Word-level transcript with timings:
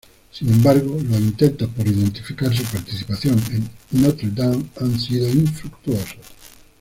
Sin 0.31 0.51
embargo, 0.51 0.99
los 0.99 1.19
intentos 1.19 1.69
por 1.77 1.87
identificar 1.87 2.51
su 2.57 2.63
participación 2.63 3.39
en 3.51 3.69
Notre 4.01 4.31
Dame 4.33 4.65
han 4.79 4.99
sido 4.99 5.29
infructuosos. 5.29 6.17